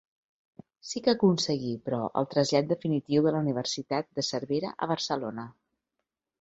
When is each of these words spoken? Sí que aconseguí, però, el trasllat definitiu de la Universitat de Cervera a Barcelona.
Sí 0.91 1.01
que 1.07 1.11
aconseguí, 1.13 1.73
però, 1.89 1.99
el 2.23 2.27
trasllat 2.33 2.73
definitiu 2.73 3.29
de 3.29 3.37
la 3.37 3.45
Universitat 3.47 4.11
de 4.19 4.27
Cervera 4.33 4.75
a 4.87 4.93
Barcelona. 4.97 5.49